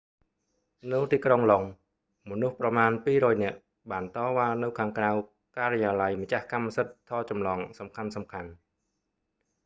[0.91, 1.69] នៅទីក្រុងឡុងដ៏
[2.29, 3.57] មនុស្សប្រមាណ 200 នាក់
[3.91, 5.11] បានតវ៉ានៅខាងក្រៅ
[5.57, 8.53] ការិយាល័យម្ចាស់កម្មសិទ្ធិថតចម្លងសំខាន់ៗ